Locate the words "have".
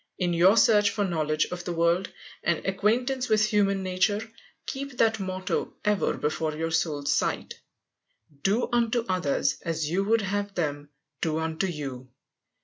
10.21-10.55